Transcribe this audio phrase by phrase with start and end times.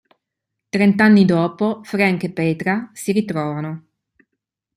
[0.69, 3.85] Trent'anni dopo Frank e Petra si ritrovano.